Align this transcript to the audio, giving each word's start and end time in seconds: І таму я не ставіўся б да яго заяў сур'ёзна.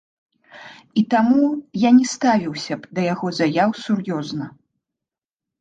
І 1.01 1.03
таму 1.13 1.43
я 1.87 1.91
не 1.99 2.05
ставіўся 2.15 2.73
б 2.81 2.99
да 2.99 3.05
яго 3.13 3.27
заяў 3.41 3.69
сур'ёзна. 3.85 4.45